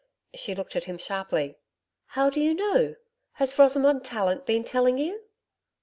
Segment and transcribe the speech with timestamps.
[0.33, 1.59] She looked at him sharply.
[2.07, 2.95] 'How do you know?
[3.33, 5.25] Has Rosamond Tallant been telling you?'